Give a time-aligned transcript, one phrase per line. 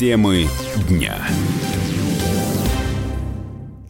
[0.00, 0.48] Темы
[0.88, 1.28] дня.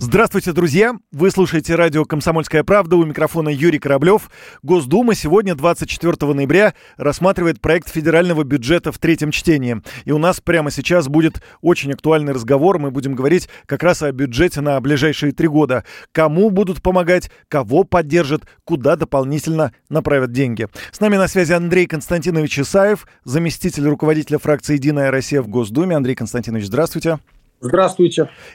[0.03, 0.95] Здравствуйте, друзья!
[1.12, 2.97] Вы слушаете радио «Комсомольская правда».
[2.97, 4.31] У микрофона Юрий Кораблев.
[4.63, 9.82] Госдума сегодня, 24 ноября, рассматривает проект федерального бюджета в третьем чтении.
[10.07, 12.78] И у нас прямо сейчас будет очень актуальный разговор.
[12.78, 15.84] Мы будем говорить как раз о бюджете на ближайшие три года.
[16.12, 20.66] Кому будут помогать, кого поддержат, куда дополнительно направят деньги.
[20.92, 25.95] С нами на связи Андрей Константинович Исаев, заместитель руководителя фракции «Единая Россия» в Госдуме.
[25.95, 27.10] Андрей Константинович, здравствуйте.
[27.10, 27.39] Здравствуйте.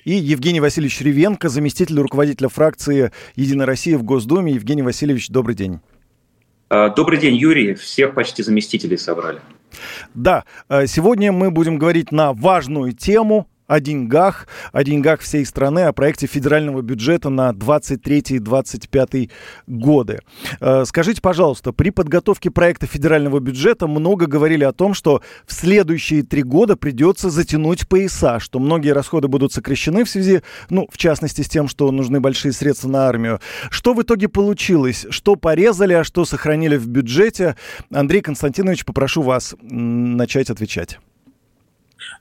[0.03, 4.53] И Евгений Васильевич Ревенко, заместитель руководителя фракции «Единая Россия» в Госдуме.
[4.53, 5.79] Евгений Васильевич, добрый день.
[6.69, 7.75] А, добрый день, Юрий.
[7.75, 9.39] Всех почти заместителей собрали.
[10.13, 15.81] Да, а, сегодня мы будем говорить на важную тему о деньгах, о деньгах всей страны,
[15.81, 19.31] о проекте федерального бюджета на 23-25
[19.67, 20.19] годы.
[20.59, 26.23] Э, скажите, пожалуйста, при подготовке проекта федерального бюджета много говорили о том, что в следующие
[26.23, 31.41] три года придется затянуть пояса, что многие расходы будут сокращены в связи, ну, в частности,
[31.41, 33.39] с тем, что нужны большие средства на армию.
[33.69, 35.05] Что в итоге получилось?
[35.09, 37.55] Что порезали, а что сохранили в бюджете?
[37.91, 40.99] Андрей Константинович, попрошу вас начать отвечать.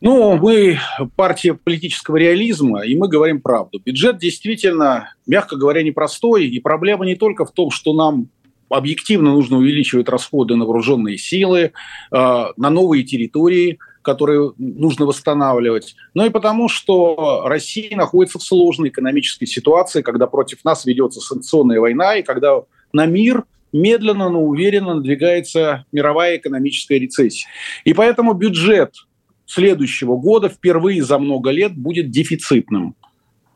[0.01, 0.79] Ну, мы
[1.17, 3.81] партия политического реализма, и мы говорим правду.
[3.85, 8.29] Бюджет действительно, мягко говоря, непростой, и проблема не только в том, что нам
[8.69, 11.71] объективно нужно увеличивать расходы на вооруженные силы, э,
[12.11, 19.47] на новые территории, которые нужно восстанавливать, но и потому, что Россия находится в сложной экономической
[19.47, 25.85] ситуации, когда против нас ведется санкционная война, и когда на мир медленно, но уверенно надвигается
[25.91, 27.49] мировая экономическая рецессия.
[27.85, 28.95] И поэтому бюджет
[29.47, 32.95] следующего года впервые за много лет будет дефицитным.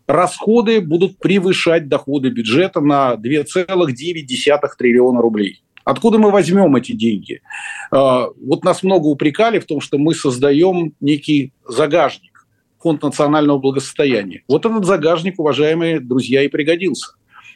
[0.06, 5.62] Расходы будут превышать доходы бюджета на 2,9 триллиона рублей.
[5.84, 7.40] Откуда мы возьмем эти деньги?
[7.90, 12.46] А, вот нас много упрекали в том, что мы создаем некий загажник,
[12.78, 14.42] фонд национального благосостояния.
[14.48, 17.12] Вот этот загажник, уважаемые друзья, и пригодился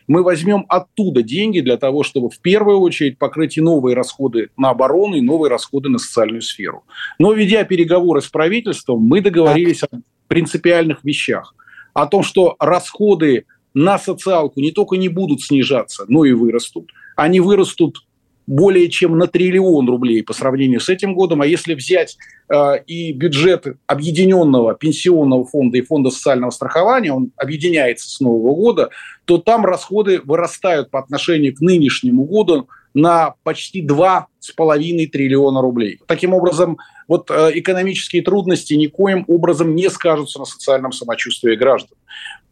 [0.07, 4.71] мы возьмем оттуда деньги для того, чтобы в первую очередь покрыть и новые расходы на
[4.71, 6.85] оборону, и новые расходы на социальную сферу.
[7.19, 9.89] Но ведя переговоры с правительством, мы договорились о
[10.29, 11.55] принципиальных вещах.
[11.95, 13.45] О том, что расходы
[13.75, 16.91] на социалку не только не будут снижаться, но и вырастут.
[17.17, 17.99] Они вырастут
[18.47, 21.43] более чем на триллион рублей по сравнению с этим годом.
[21.43, 22.17] А если взять
[22.49, 28.91] э, и бюджет объединенного пенсионного фонда и фонда социального страхования, он объединяется с нового года,
[29.25, 36.01] то там расходы вырастают по отношению к нынешнему году на почти 2,5 триллиона рублей.
[36.07, 36.79] Таким образом,
[37.09, 41.97] вот э, экономические трудности никоим образом не скажутся на социальном самочувствии граждан.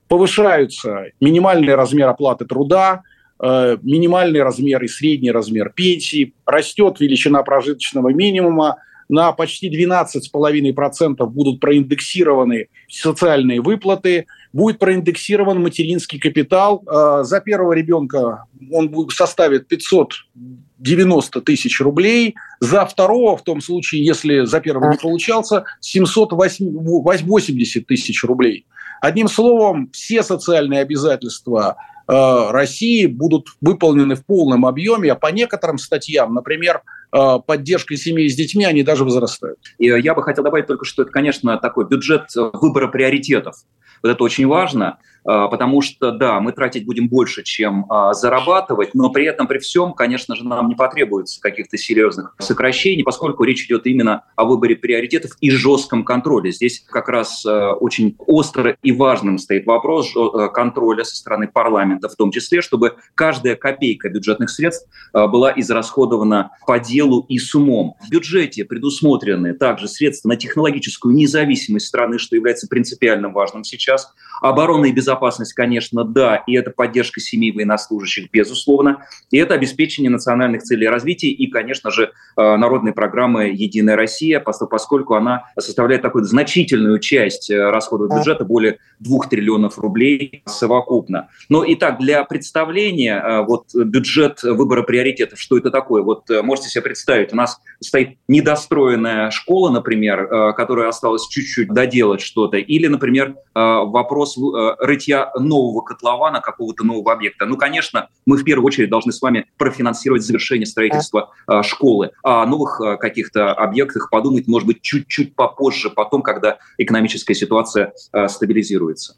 [0.08, 3.02] Повышаются минимальный размер оплаты труда,
[3.42, 8.76] минимальный размер и средний размер пенсии, растет величина прожиточного минимума,
[9.10, 16.84] на почти 12,5% будут проиндексированы социальные выплаты, будет проиндексирован материнский капитал.
[16.86, 24.44] Э, за первого ребенка он составит 590 тысяч рублей, за второго, в том случае, если
[24.44, 28.64] за первого не получался, 780 тысяч рублей.
[29.00, 31.80] Одним словом, все социальные обязательства Э,
[32.10, 38.37] России будут выполнены в полном объеме, а по некоторым статьям, например, э, поддержкой семей с
[38.37, 39.59] детьми, они даже возрастают.
[39.78, 43.56] И я бы хотел добавить только, что это, конечно, такой бюджет выбора приоритетов.
[44.03, 44.98] Вот это очень важно.
[45.25, 49.59] А, потому что, да, мы тратить будем больше, чем а, зарабатывать, но при этом, при
[49.59, 54.76] всем, конечно же, нам не потребуется каких-то серьезных сокращений, поскольку речь идет именно о выборе
[54.76, 56.53] приоритетов и жестком контроле.
[56.53, 60.15] Здесь как раз а, очень остро и важным стоит вопрос
[60.53, 66.78] контроля со стороны парламента, в том числе, чтобы каждая копейка бюджетных средств была израсходована по
[66.78, 67.97] делу и с умом.
[68.06, 74.12] В бюджете предусмотрены также средства на технологическую независимость страны, что является принципиально важным сейчас.
[74.41, 80.11] Оборона и безопасность безопасность, конечно, да, и это поддержка семей военнослужащих, безусловно, и это обеспечение
[80.11, 82.05] национальных целей развития и, конечно же,
[82.37, 88.79] э, народной программы «Единая Россия», поскольку она составляет такую значительную часть э, расходов бюджета, более
[89.00, 91.29] 2 триллионов рублей совокупно.
[91.49, 96.03] Но и так, для представления, э, вот бюджет выбора приоритетов, что это такое?
[96.03, 102.56] Вот можете себе представить, у нас стоит недостроенная школа, например, которая осталась чуть-чуть доделать что-то,
[102.56, 104.37] или, например, вопрос
[104.81, 107.46] рытья нового котлована, какого-то нового объекта.
[107.46, 112.10] Ну, конечно, мы в первую очередь должны с вами профинансировать завершение строительства э, школы.
[112.25, 117.93] А о новых э, каких-то объектах подумать, может быть, чуть-чуть попозже, потом, когда экономическая ситуация
[118.12, 119.14] э, стабилизируется.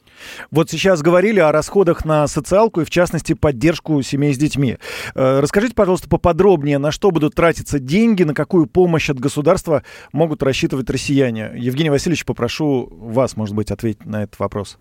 [0.50, 4.76] Вот сейчас говорили о расходах на социалку и, в частности, поддержку семей с детьми.
[5.14, 9.82] Расскажите, пожалуйста, поподробнее, на что будут тратиться тратятся деньги, на какую помощь от государства
[10.12, 11.52] могут рассчитывать россияне?
[11.56, 14.78] Евгений Васильевич, попрошу вас, может быть, ответить на этот вопрос.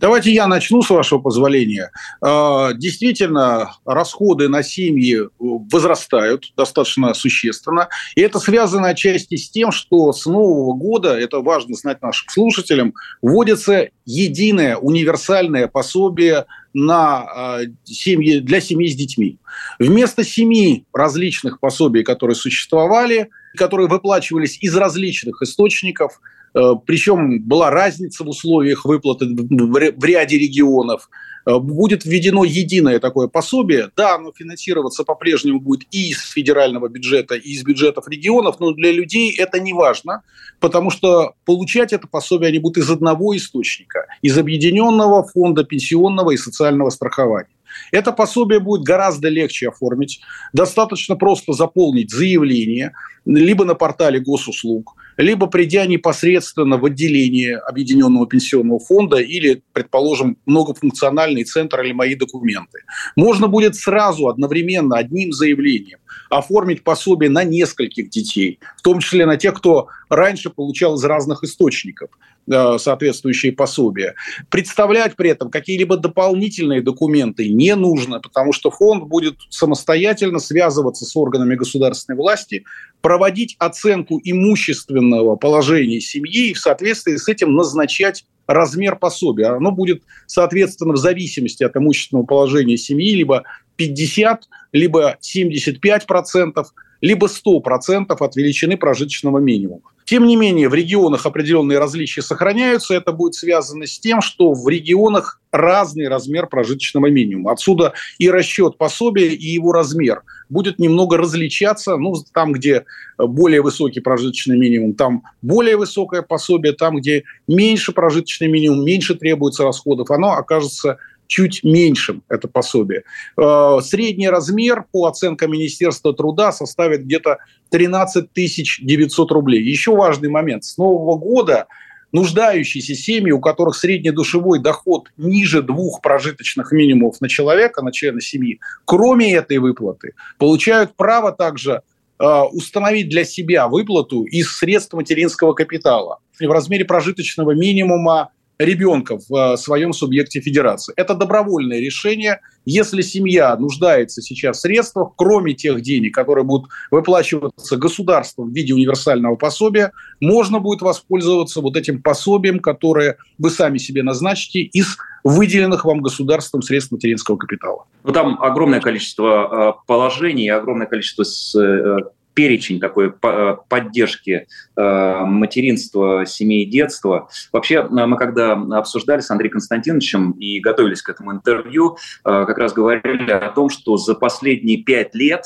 [0.00, 1.90] Давайте я начну, с вашего позволения.
[2.20, 7.88] А, действительно, расходы на семьи возрастают достаточно существенно.
[8.14, 12.94] И это связано отчасти с тем, что с нового года, это важно знать нашим слушателям,
[13.20, 19.38] вводится единое универсальное пособие на а, семьи, для семьи с детьми.
[19.78, 28.24] Вместо семи различных пособий, которые существовали, которые выплачивались из различных источников– Э, Причем была разница
[28.24, 31.08] в условиях выплаты в ряде регионов.
[31.44, 33.90] Э, будет введено единое такое пособие.
[33.96, 38.92] Да, оно финансироваться по-прежнему будет и из федерального бюджета, и из бюджетов регионов, но для
[38.92, 40.22] людей это не важно,
[40.60, 46.36] потому что получать это пособие они будут из одного источника, из Объединенного фонда пенсионного и
[46.36, 47.48] социального страхования.
[47.90, 50.20] Это пособие будет гораздо легче оформить.
[50.52, 52.92] Достаточно просто заполнить заявление
[53.24, 61.44] либо на портале госуслуг, либо придя непосредственно в отделение Объединенного пенсионного фонда или, предположим, многофункциональный
[61.44, 62.80] центр или мои документы.
[63.16, 65.98] Можно будет сразу, одновременно, одним заявлением
[66.30, 71.44] оформить пособие на нескольких детей, в том числе на тех, кто раньше получал из разных
[71.44, 72.10] источников
[72.50, 74.14] э, соответствующие пособия.
[74.48, 81.14] Представлять при этом какие-либо дополнительные документы не нужно, потому что фонд будет самостоятельно связываться с
[81.16, 82.64] органами государственной власти,
[83.12, 89.48] проводить оценку имущественного положения семьи и в соответствии с этим назначать размер пособия.
[89.48, 93.42] Оно будет, соответственно, в зависимости от имущественного положения семьи либо
[93.76, 96.72] 50, либо 75 процентов,
[97.02, 99.91] либо 100 процентов от величины прожиточного минимума.
[100.04, 102.94] Тем не менее, в регионах определенные различия сохраняются.
[102.94, 107.52] Это будет связано с тем, что в регионах разный размер прожиточного минимума.
[107.52, 111.96] Отсюда и расчет пособия, и его размер будет немного различаться.
[111.96, 112.84] Ну, там, где
[113.18, 119.64] более высокий прожиточный минимум, там более высокое пособие, там, где меньше прожиточный минимум, меньше требуется
[119.64, 120.98] расходов, оно окажется
[121.32, 123.04] чуть меньшим, это пособие.
[123.38, 127.38] Э, средний размер по оценкам Министерства труда составит где-то
[127.70, 129.62] 13 900 рублей.
[129.62, 130.64] Еще важный момент.
[130.64, 131.68] С нового года
[132.12, 138.20] нуждающиеся семьи, у которых средний душевой доход ниже двух прожиточных минимумов на человека, на члена
[138.20, 141.80] семьи, кроме этой выплаты, получают право также
[142.18, 148.32] э, установить для себя выплату из средств материнского капитала в размере прожиточного минимума
[148.64, 150.92] ребенка в э, своем субъекте федерации.
[150.96, 152.40] Это добровольное решение.
[152.64, 158.72] Если семья нуждается сейчас в средствах, кроме тех денег, которые будут выплачиваться государством в виде
[158.72, 165.84] универсального пособия, можно будет воспользоваться вот этим пособием, которое вы сами себе назначите из выделенных
[165.84, 167.86] вам государством средств материнского капитала.
[168.04, 171.98] Ну, там огромное количество э, положений, огромное количество э,
[172.34, 174.46] перечень такой э, поддержки
[174.76, 177.28] э, материнства, семей, детства.
[177.52, 182.72] Вообще, э, мы когда обсуждали с Андреем Константиновичем и готовились к этому интервью, как раз
[182.72, 185.44] говорили о том, что за последние пять лет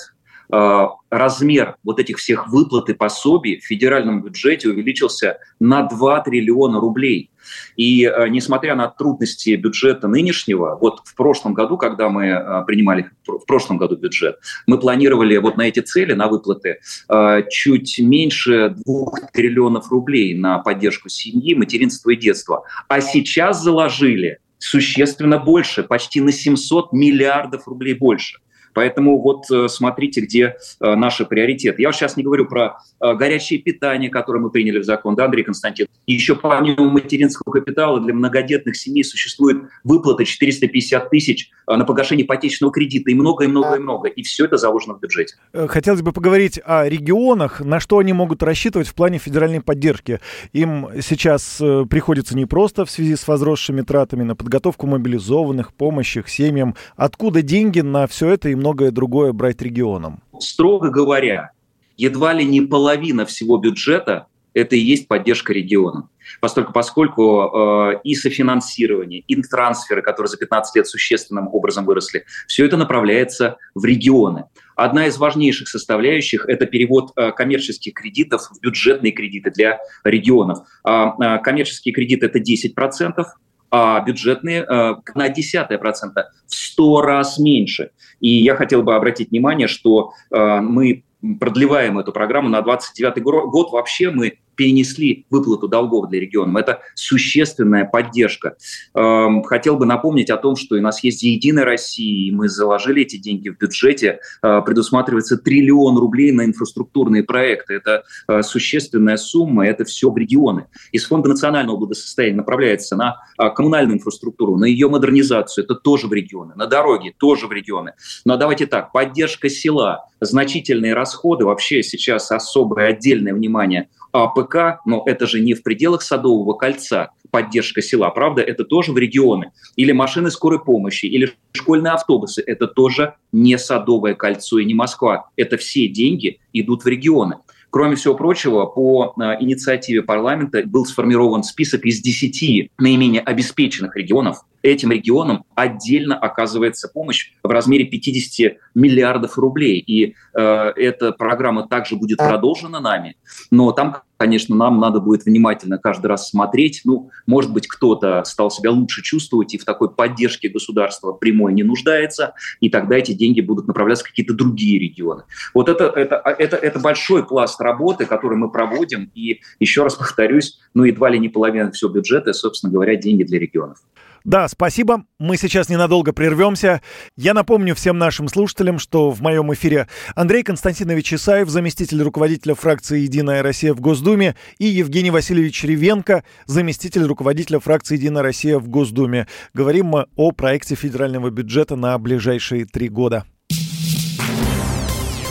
[0.49, 7.31] размер вот этих всех выплат и пособий в федеральном бюджете увеличился на 2 триллиона рублей.
[7.77, 13.11] И э, несмотря на трудности бюджета нынешнего, вот в прошлом году, когда мы э, принимали
[13.27, 18.75] в прошлом году бюджет, мы планировали вот на эти цели, на выплаты, э, чуть меньше
[18.85, 22.65] 2 триллионов рублей на поддержку семьи, материнства и детства.
[22.88, 28.38] А сейчас заложили существенно больше, почти на 700 миллиардов рублей больше.
[28.76, 31.80] Поэтому вот э, смотрите, где э, наши приоритеты.
[31.80, 35.45] Я сейчас не говорю про э, горячее питание, которое мы приняли в закон, да, Андрей
[35.45, 35.87] Константин.
[36.04, 42.71] И еще помимо материнского капитала для многодетных семей существует выплата 450 тысяч на погашение ипотечного
[42.71, 44.12] кредита и многое, многое, многое.
[44.12, 45.37] И все это заложено в бюджете.
[45.54, 50.21] Хотелось бы поговорить о регионах, на что они могут рассчитывать в плане федеральной поддержки.
[50.52, 51.56] Им сейчас
[51.88, 56.76] приходится непросто в связи с возросшими тратами на подготовку мобилизованных, помощь их семьям.
[56.97, 60.20] Откуда деньги на все это им многое другое брать регионам?
[60.40, 61.52] Строго говоря,
[61.96, 66.08] едва ли не половина всего бюджета– это и есть поддержка регионам.
[66.40, 72.64] Поскольку, поскольку э, и софинансирование, и трансферы, которые за 15 лет существенным образом выросли, все
[72.64, 74.44] это направляется в регионы.
[74.75, 80.66] Одна из важнейших составляющих– это перевод э, коммерческих кредитов в бюджетные кредиты для регионов.
[80.82, 83.25] А, э, коммерческие кредиты– это 10%,
[83.70, 87.90] а бюджетные э, на десятое процента, в сто раз меньше.
[88.20, 91.04] И я хотел бы обратить внимание, что э, мы
[91.40, 93.73] продлеваем эту программу на 29 год.
[93.73, 96.57] Вообще мы перенесли выплату долгов для регионов.
[96.57, 98.57] Это существенная поддержка.
[98.95, 103.03] Эм, хотел бы напомнить о том, что у нас есть «Единая Россия», и мы заложили
[103.03, 104.21] эти деньги в бюджете.
[104.43, 107.75] Э, предусматривается триллион рублей на инфраструктурные проекты.
[107.75, 110.67] Это э, существенная сумма, это все в регионы.
[110.93, 116.13] Из Фонда национального благосостояния направляется на э, коммунальную инфраструктуру, на ее модернизацию, это тоже в
[116.13, 117.93] регионы, на дороги тоже в регионы.
[118.25, 123.89] Но давайте так, поддержка села, значительные расходы, вообще сейчас особое отдельное внимание
[124.25, 128.99] АПК, но это же не в пределах Садового кольца поддержка села, правда, это тоже в
[128.99, 129.52] регионы.
[129.76, 135.28] Или машины скорой помощи, или школьные автобусы, это тоже не Садовое кольцо и не Москва.
[135.37, 137.37] Это все деньги идут в регионы.
[137.70, 144.44] Кроме всего прочего, по э, инициативе парламента был сформирован список из 10 наименее обеспеченных регионов,
[144.70, 149.78] этим регионам отдельно оказывается помощь в размере 50 миллиардов рублей.
[149.78, 153.16] И э, эта программа также будет продолжена нами.
[153.50, 156.82] Но там, конечно, нам надо будет внимательно каждый раз смотреть.
[156.85, 161.62] Ну, может быть, кто-то стал себя лучше чувствовать и в такой поддержке государства прямой не
[161.62, 165.23] нуждается, и тогда эти деньги будут направляться в какие-то другие регионы.
[165.54, 170.58] Вот это, это, это, это большой пласт работы, который мы проводим, и еще раз повторюсь,
[170.75, 173.78] ну, едва ли не половина всего бюджета, собственно говоря, деньги для регионов.
[174.26, 175.04] Да, спасибо.
[175.21, 176.83] Мы сейчас ненадолго прервемся.
[177.16, 182.99] Я напомню всем нашим слушателям, что в моем эфире Андрей Константинович Исаев, заместитель руководителя фракции
[182.99, 189.28] «Единая Россия» в Госдуме, и Евгений Васильевич Ревенко, заместитель руководителя фракции «Единая Россия» в Госдуме.
[189.54, 193.26] Говорим мы о проекте федерального бюджета на ближайшие три года.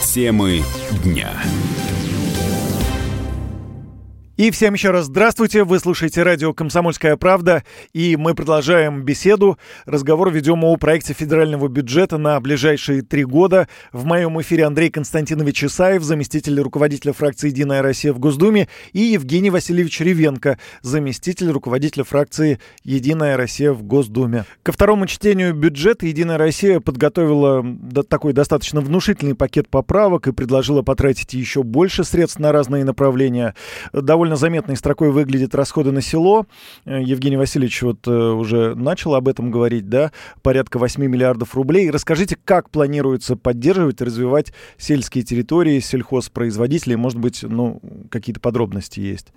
[0.06, 0.62] Темы
[1.04, 1.34] дня.
[4.38, 5.64] И всем еще раз здравствуйте.
[5.64, 7.64] Вы слушаете радио «Комсомольская правда».
[7.94, 9.58] И мы продолжаем беседу.
[9.86, 13.70] Разговор ведем о проекте федерального бюджета на ближайшие три года.
[13.94, 19.52] В моем эфире Андрей Константинович Исаев, заместитель руководителя фракции «Единая Россия» в Госдуме, и Евгений
[19.52, 24.44] Васильевич Ревенко, заместитель руководителя фракции «Единая Россия» в Госдуме.
[24.64, 27.66] Ко второму чтению бюджета «Единая Россия» подготовила
[28.10, 33.56] такой достаточно внушительный пакет поправок и предложила потратить еще больше средств на разные направления.
[33.94, 36.48] Довольно довольно заметной строкой выглядят расходы на село.
[36.86, 41.92] Э, Евгений Васильевич вот э, уже начал об этом говорить, да, порядка 8 миллиардов рублей.
[41.92, 46.96] Расскажите, как планируется поддерживать и развивать сельские территории, сельхозпроизводителей?
[46.96, 47.80] Может быть, ну,
[48.10, 49.28] какие-то подробности есть?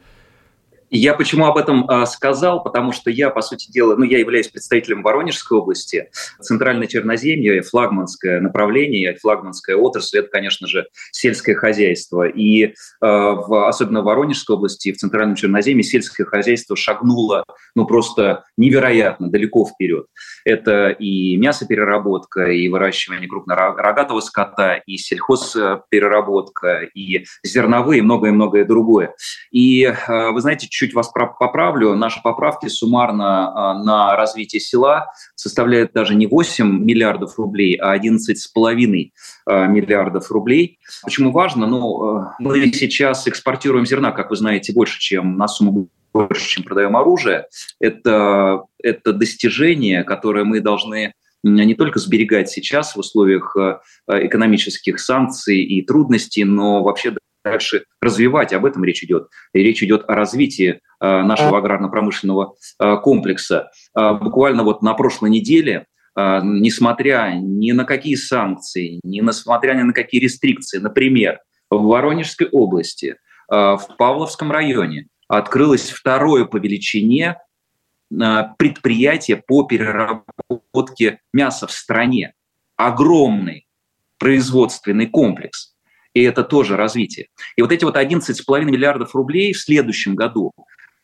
[0.90, 2.62] Я почему об этом а, сказал?
[2.62, 6.10] Потому что я, по сути дела, ну, я являюсь представителем Воронежской области.
[6.40, 12.26] Центральное Черноземье, флагманское направление, флагманская отрасль, это, конечно же, сельское хозяйство.
[12.26, 18.44] И а, в, особенно в Воронежской области, в Центральном Черноземье сельское хозяйство шагнуло, ну, просто
[18.56, 20.06] невероятно далеко вперед.
[20.44, 29.14] Это и мясопереработка, и выращивание крупнорогатого скота, и сельхозпереработка, и зерновые, многое-многое другое.
[29.50, 35.92] И, а, вы знаете, чуть вас поправлю, наши поправки суммарно а, на развитие села составляют
[35.92, 39.10] даже не 8 миллиардов рублей, а 11,5
[39.46, 40.78] а, миллиардов рублей.
[41.02, 41.66] Почему важно?
[41.66, 46.62] Ну, а, мы сейчас экспортируем зерна, как вы знаете, больше, чем на сумму больше, чем
[46.62, 47.46] продаем оружие.
[47.80, 53.56] Это, это достижение, которое мы должны не только сберегать сейчас в условиях
[54.08, 57.14] экономических санкций и трудностей, но вообще
[57.50, 58.52] дальше развивать.
[58.52, 59.28] Об этом речь идет.
[59.52, 63.70] И речь идет о развитии э, нашего аграрно-промышленного э, комплекса.
[63.96, 65.86] Э, буквально вот на прошлой неделе
[66.42, 71.38] несмотря ни на какие санкции, ни несмотря ни на какие рестрикции, например,
[71.70, 73.14] в Воронежской области,
[73.48, 77.36] в Павловском районе открылось второе по величине
[78.10, 82.34] предприятие по переработке мяса в стране.
[82.74, 83.68] Огромный
[84.18, 85.76] производственный комплекс
[86.14, 87.28] и это тоже развитие.
[87.56, 90.52] И вот эти вот 11,5 миллиардов рублей в следующем году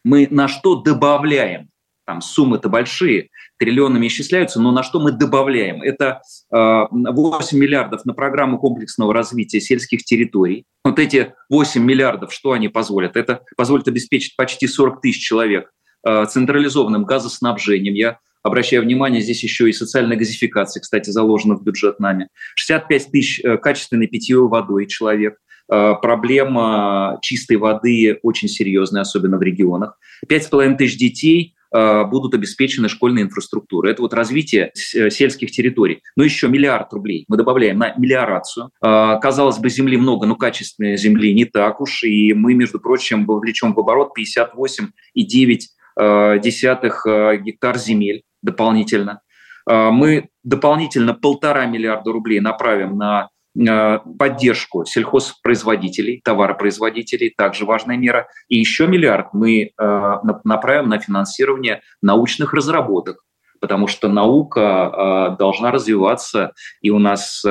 [0.05, 1.69] мы на что добавляем?
[2.07, 5.81] Там суммы-то большие, триллионами исчисляются, но на что мы добавляем?
[5.81, 6.21] Это
[6.53, 10.65] э, 8 миллиардов на программу комплексного развития сельских территорий.
[10.85, 13.17] Вот эти 8 миллиардов, что они позволят?
[13.17, 15.71] Это позволит обеспечить почти 40 тысяч человек
[16.07, 17.95] э, централизованным газоснабжением.
[17.95, 22.29] Я Обращаю внимание, здесь еще и социальная газификация, кстати, заложена в бюджет нами.
[22.57, 25.39] 65 тысяч э, качественной питьевой водой человек.
[25.73, 29.99] Э, проблема чистой воды очень серьезная, особенно в регионах.
[30.29, 33.93] 5,5 тысяч детей э, будут обеспечены школьной инфраструктурой.
[33.93, 36.03] Это вот развитие сельских территорий.
[36.15, 38.73] Но еще миллиард рублей мы добавляем на мелиорацию.
[38.83, 42.05] Казалось бы, земли много, но качественной земли не так уж.
[42.05, 49.23] И мы, между прочим, вовлечем в оборот 58,9 десятых гектар земель дополнительно.
[49.67, 58.29] А, мы дополнительно полтора миллиарда рублей направим на э, поддержку сельхозпроизводителей, товаропроизводителей, также важная мера.
[58.49, 63.25] И еще миллиард мы э, направим на финансирование научных разработок,
[63.61, 67.43] потому что наука должна развиваться, и у нас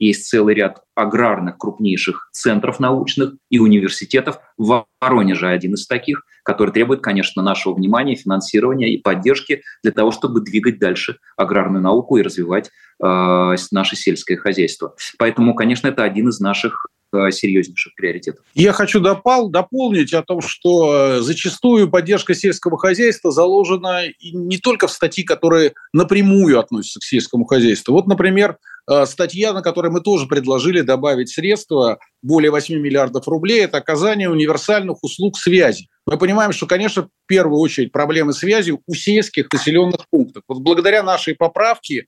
[0.00, 4.40] есть целый ряд аграрных крупнейших центров научных и университетов.
[4.58, 10.10] В Воронеже один из таких, который требует, конечно, нашего внимания, финансирования и поддержки для того,
[10.10, 12.70] чтобы двигать дальше аграрную науку и развивать
[13.02, 14.94] э, наше сельское хозяйство.
[15.18, 16.86] Поэтому, конечно, это один из наших
[17.30, 18.44] серьезнейших приоритетов.
[18.54, 24.86] Я хочу допол- дополнить о том, что э, зачастую поддержка сельского хозяйства заложена не только
[24.86, 27.92] в статьи, которые напрямую относятся к сельскому хозяйству.
[27.92, 28.56] Вот, например,
[28.90, 34.30] э, статья, на которой мы тоже предложили добавить средства, более 8 миллиардов рублей, это оказание
[34.30, 35.88] универсальных услуг связи.
[36.06, 40.42] Мы понимаем, что, конечно, в первую очередь проблемы связи у сельских населенных пунктов.
[40.48, 42.06] Вот благодаря нашей поправке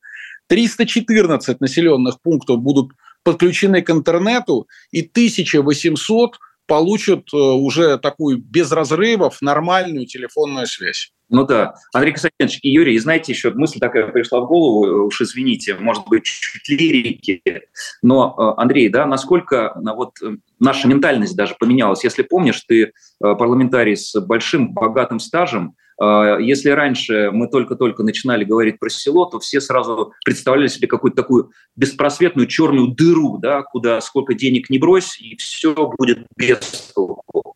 [0.48, 2.92] 314 населенных пунктов будут
[3.24, 11.10] подключены к интернету, и 1800 получат э, уже такую без разрывов нормальную телефонную связь.
[11.30, 11.74] Ну да.
[11.92, 16.06] Андрей Константинович и Юрий, знаете, еще мысль такая пришла в голову, э, уж извините, может
[16.06, 17.42] быть, чуть лирики,
[18.02, 20.12] но, э, Андрей, да, насколько вот
[20.60, 22.04] наша ментальность даже поменялась.
[22.04, 28.90] Если помнишь, ты парламентарий с большим, богатым стажем, если раньше мы только-только начинали говорить про
[28.90, 34.70] село, то все сразу представляли себе какую-то такую беспросветную черную дыру, да, куда сколько денег
[34.70, 37.54] не брось, и все будет без толку.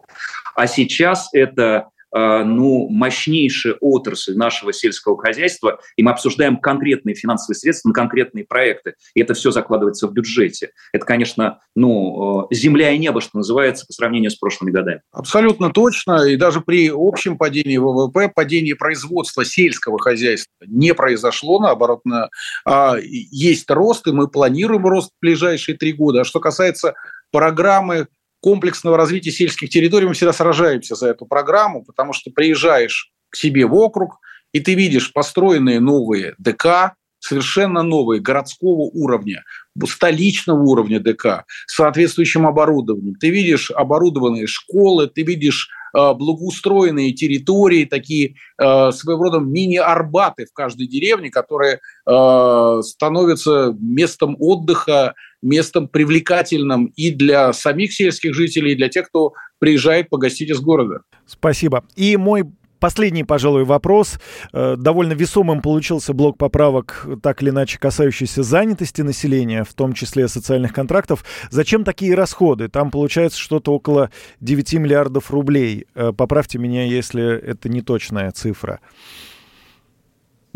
[0.55, 7.89] А сейчас это ну, мощнейшая отрасль нашего сельского хозяйства, и мы обсуждаем конкретные финансовые средства
[7.89, 10.71] на конкретные проекты, и это все закладывается в бюджете.
[10.93, 15.03] Это, конечно, ну, э, земля и небо, что называется, по сравнению с прошлыми годами.
[15.13, 22.01] Абсолютно точно, и даже при общем падении ВВП, падении производства сельского хозяйства не произошло, наоборот,
[22.05, 22.29] на,
[22.65, 26.23] а, есть рост, и мы планируем рост в ближайшие три года.
[26.23, 26.95] А что касается
[27.31, 28.09] программы
[28.41, 33.67] комплексного развития сельских территорий мы всегда сражаемся за эту программу, потому что приезжаешь к себе
[33.67, 34.19] в округ,
[34.53, 39.45] и ты видишь построенные новые ДК, совершенно новые, городского уровня,
[39.87, 43.17] столичного уровня ДК, с соответствующим оборудованием.
[43.17, 50.87] Ты видишь оборудованные школы, ты видишь благоустроенные территории, такие э, своего рода мини-арбаты в каждой
[50.87, 58.89] деревне, которые э, становятся местом отдыха местом привлекательным и для самих сельских жителей, и для
[58.89, 61.03] тех, кто приезжает погостить из города.
[61.27, 61.85] Спасибо.
[61.97, 62.45] И мой
[62.81, 64.21] Последний, пожалуй, вопрос.
[64.53, 70.29] Э, довольно весомым получился блок поправок, так или иначе касающийся занятости населения, в том числе
[70.29, 71.25] социальных контрактов.
[71.51, 72.69] Зачем такие расходы?
[72.69, 74.11] Там получается что-то около
[74.41, 75.87] 9 миллиардов рублей.
[75.95, 78.81] Э, поправьте меня, если это не точная цифра.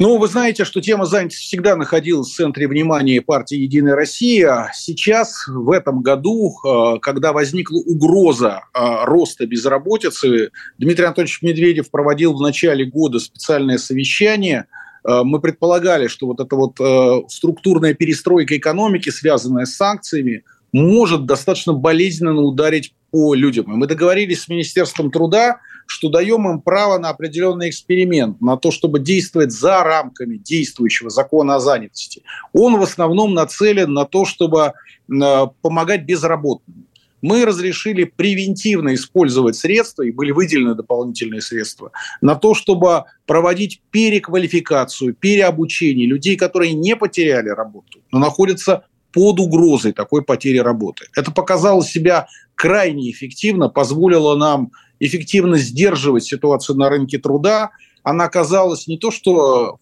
[0.02, 4.68] Ну, вы знаете, что тема занятости всегда находилась в центре внимания партии «Единая Россия».
[4.74, 12.34] Сейчас, в этом году, э, когда возникла угроза э, роста безработицы, Дмитрий Анатольевич Медведев проводил
[12.34, 14.66] в начале года специальное совещание.
[15.04, 21.74] Э, мы предполагали, что вот эта вот структурная перестройка экономики, связанная с санкциями, может достаточно
[21.74, 23.72] болезненно ударить по людям.
[23.72, 25.60] И мы договорились с Министерством труда,
[25.92, 31.56] что даем им право на определенный эксперимент, на то, чтобы действовать за рамками действующего закона
[31.56, 32.22] о занятости.
[32.54, 36.86] Он в основном нацелен на то, чтобы э, помогать безработным.
[37.20, 45.14] Мы разрешили превентивно использовать средства, и были выделены дополнительные средства, на то, чтобы проводить переквалификацию,
[45.14, 51.04] переобучение людей, которые не потеряли работу, но находятся под угрозой такой потери работы.
[51.14, 57.70] Это показало себя крайне эффективно, позволило нам эффективно сдерживать ситуацию на рынке труда.
[58.04, 59.78] Она оказалась не то, что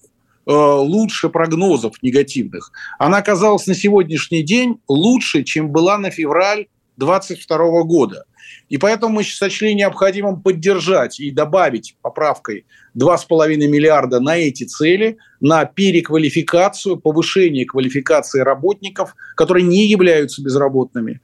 [0.46, 7.82] э, лучше прогнозов негативных, она оказалась на сегодняшний день лучше, чем была на февраль 2022
[7.82, 8.24] года.
[8.68, 15.64] И поэтому мы сочли необходимым поддержать и добавить поправкой 2,5 миллиарда на эти цели, на
[15.64, 21.20] переквалификацию, повышение квалификации работников, которые не являются безработными.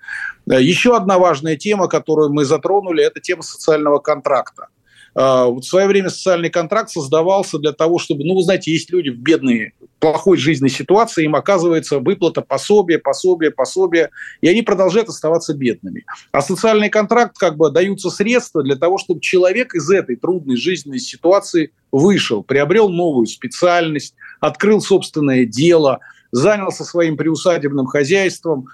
[0.47, 4.69] Еще одна важная тема, которую мы затронули, это тема социального контракта.
[5.19, 8.91] А, вот в свое время социальный контракт создавался для того, чтобы, ну, вы знаете, есть
[8.91, 14.11] люди в бедной, плохой жизненной ситуации, им оказывается выплата пособия, пособия, пособия,
[14.43, 16.05] и они продолжают оставаться бедными.
[16.33, 20.99] А социальный контракт, как бы, даются средства для того, чтобы человек из этой трудной жизненной
[20.99, 26.01] ситуации вышел, приобрел новую специальность, открыл собственное дело,
[26.31, 28.67] занялся своим приусадебным хозяйством,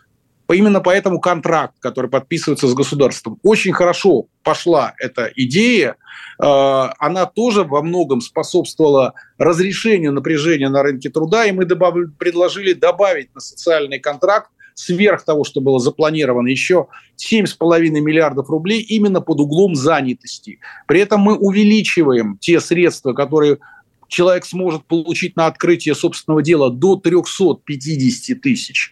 [0.52, 5.96] Именно поэтому контракт, который подписывается с государством, очень хорошо пошла эта идея.
[6.42, 11.94] Э, она тоже во многом способствовала разрешению напряжения на рынке труда, и мы добав...
[12.18, 16.88] предложили добавить на социальный контракт сверх того, что было запланировано, еще
[17.18, 20.58] 7,5 миллиардов рублей именно под углом занятости.
[20.86, 23.58] При этом мы увеличиваем те средства, которые
[24.08, 28.91] человек сможет получить на открытие собственного дела до 350 тысяч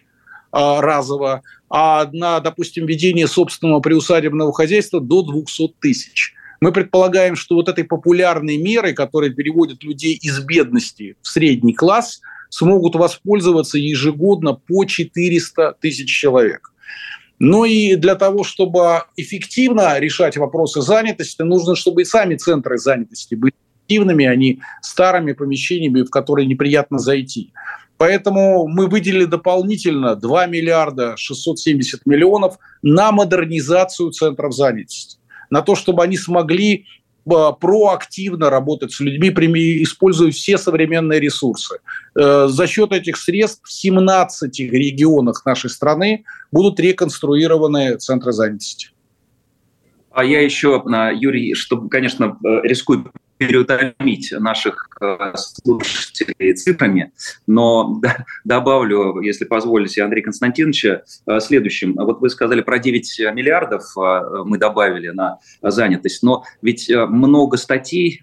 [0.51, 6.33] разово, а на, допустим, ведение собственного приусадебного хозяйства до 200 тысяч.
[6.59, 12.21] Мы предполагаем, что вот этой популярной мерой, которая переводит людей из бедности в средний класс,
[12.49, 16.71] смогут воспользоваться ежегодно по 400 тысяч человек.
[17.39, 23.33] Но и для того, чтобы эффективно решать вопросы занятости, нужно, чтобы и сами центры занятости
[23.33, 23.55] были
[23.87, 27.51] эффективными, а не старыми помещениями, в которые неприятно зайти.
[28.01, 35.19] Поэтому мы выделили дополнительно 2 миллиарда 670 миллионов на модернизацию центров занятости
[35.51, 36.87] на то, чтобы они смогли
[37.29, 39.29] а, проактивно работать с людьми,
[39.83, 41.77] используя все современные ресурсы.
[42.19, 48.89] Э, за счет этих средств в 17 регионах нашей страны будут реконструированы центры занятости.
[50.09, 50.83] А я еще,
[51.13, 53.11] Юрий, чтобы, конечно, э, рискую
[53.41, 57.11] переутомить наших э, слушателей цифрами,
[57.47, 57.99] но
[58.43, 61.95] добавлю, если позволите, Андрей Константиновича э, следующим.
[61.95, 68.21] Вот вы сказали про 9 миллиардов э, мы добавили на занятость, но ведь много статей,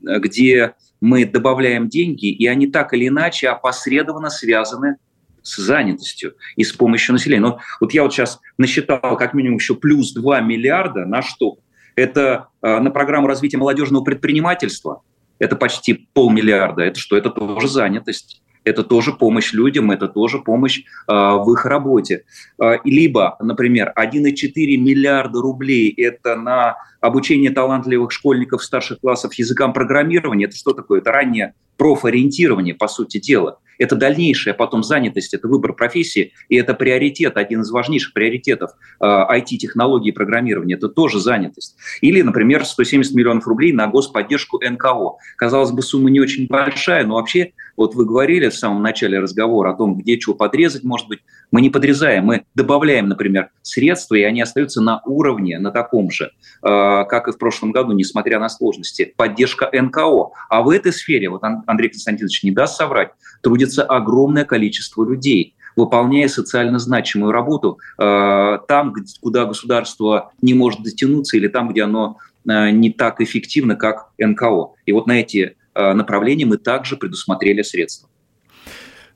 [0.00, 0.72] где
[1.02, 4.96] мы добавляем деньги, и они так или иначе опосредованно связаны
[5.42, 7.42] с занятостью и с помощью населения.
[7.42, 11.58] Но вот я вот сейчас насчитал как минимум еще плюс 2 миллиарда на что?
[11.96, 15.02] Это э, на программу развития молодежного предпринимательства,
[15.38, 16.82] это почти полмиллиарда.
[16.82, 17.16] Это что?
[17.16, 18.42] Это тоже занятость.
[18.64, 22.24] Это тоже помощь людям, это тоже помощь э, в их работе.
[22.60, 30.46] Э, либо, например, 1,4 миллиарда рублей– это на обучение талантливых школьников старших классов языкам программирования.
[30.46, 31.00] Это что такое?
[31.00, 33.58] Это раннее профориентирование, по сути дела.
[33.78, 39.04] Это дальнейшая потом занятость, это выбор профессии, и это приоритет, один из важнейших приоритетов э,
[39.04, 41.76] IT-технологии и программирования, это тоже занятость.
[42.00, 45.16] Или, например, 170 миллионов рублей на господдержку НКО.
[45.36, 49.72] Казалось бы, сумма не очень большая, но вообще, вот вы говорили в самом начале разговора
[49.72, 54.22] о том, где чего подрезать, может быть, мы не подрезаем, мы добавляем, например, средства, и
[54.22, 56.30] они остаются на уровне, на таком же, э,
[56.62, 59.14] как и в прошлом году, несмотря на сложности.
[59.16, 60.30] Поддержка НКО.
[60.48, 63.10] А в этой сфере, вот Андрей Константинович не даст соврать,
[63.44, 71.36] трудится огромное количество людей выполняя социально значимую работу э, там, куда государство не может дотянуться,
[71.36, 74.74] или там, где оно э, не так эффективно, как НКО.
[74.86, 78.08] И вот на эти э, направления мы также предусмотрели средства.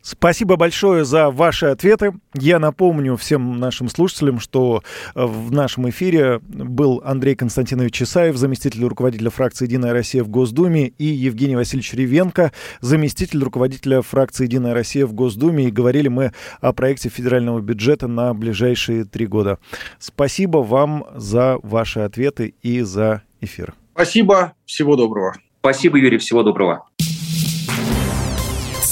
[0.00, 2.12] Спасибо большое за ваши ответы.
[2.34, 4.82] Я напомню всем нашим слушателям, что
[5.14, 10.86] э, в нашем эфире был Андрей Константинович Чесаев, заместитель руководителя фракции «Единая Россия» в Госдуме,
[10.86, 15.64] и Евгений Васильевич Ревенко, заместитель руководителя фракции «Единая Россия» в Госдуме.
[15.64, 19.58] И говорили мы о проекте федерального бюджета на ближайшие три года.
[19.98, 23.74] Спасибо вам за ваши ответы и за эфир.
[23.94, 24.52] Спасибо.
[24.64, 25.34] Всего доброго.
[25.60, 26.18] Спасибо, Юрий.
[26.18, 26.86] Всего доброго.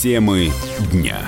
[0.02, 0.52] Темы
[0.92, 1.26] дня.